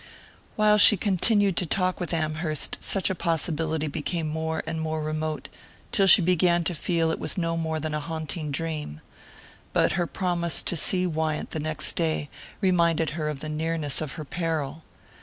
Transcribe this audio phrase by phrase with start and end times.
[0.55, 5.47] While she continued to talk with Amherst such a possibility became more and more remote,
[5.91, 9.01] till she began to feel it was no more than a haunting dream.
[9.73, 14.13] But her promise to see Wyant the next day reminded her of the nearness of
[14.13, 14.81] her peril.